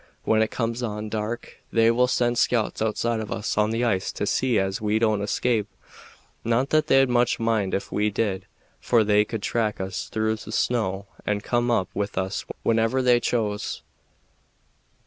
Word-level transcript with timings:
When 0.23 0.41
it 0.41 0.49
comes 0.49 0.81
on 0.81 1.09
dark 1.09 1.57
they'll 1.71 2.07
send 2.07 2.39
scouts 2.39 2.81
outside 2.81 3.19
of 3.19 3.31
us 3.31 3.55
on 3.55 3.69
the 3.69 3.83
ice 3.83 4.11
to 4.13 4.25
see 4.25 4.57
as 4.57 4.81
we 4.81 4.97
don't 4.97 5.21
escape 5.21 5.67
not 6.43 6.71
that 6.71 6.87
they'd 6.87 7.07
much 7.07 7.39
mind 7.39 7.75
ef 7.75 7.91
we 7.91 8.09
did, 8.09 8.47
for 8.79 9.03
they 9.03 9.23
could 9.23 9.43
track 9.43 9.79
us 9.79 10.09
through 10.09 10.37
the 10.37 10.51
snow 10.51 11.05
and 11.23 11.43
come 11.43 11.69
up 11.69 11.87
with 11.93 12.17
us 12.17 12.43
whenever 12.63 13.03
they 13.03 13.19
chose. 13.19 13.83